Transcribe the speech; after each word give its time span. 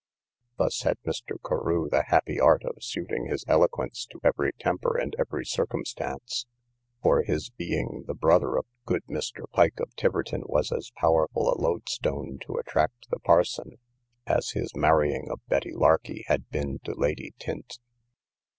Thus 0.57 0.81
had 0.81 0.97
Mr. 1.05 1.37
Carew 1.47 1.87
the 1.87 2.01
happy 2.07 2.39
art 2.39 2.63
of 2.65 2.83
suiting 2.83 3.27
his 3.27 3.45
eloquence 3.47 4.07
to 4.07 4.19
every 4.23 4.51
temper 4.53 4.97
and 4.97 5.15
every 5.19 5.45
circumstance; 5.45 6.47
for 7.03 7.21
his 7.21 7.51
being 7.51 8.05
the 8.07 8.15
brother 8.15 8.57
of 8.57 8.65
good 8.87 9.03
Mr. 9.07 9.43
Pike, 9.51 9.79
of 9.79 9.95
Tiverton, 9.95 10.41
was 10.47 10.71
as 10.71 10.91
powerful 10.97 11.53
a 11.53 11.55
loadstone 11.61 12.39
to 12.47 12.55
attract 12.55 13.11
the 13.11 13.19
parson, 13.19 13.77
as 14.25 14.49
his 14.53 14.75
marrying 14.75 15.29
of 15.29 15.39
Betty 15.47 15.71
Larkey 15.71 16.25
had 16.27 16.49
been 16.49 16.79
to 16.79 16.95
Lady 16.95 17.35
Tynte. 17.37 17.77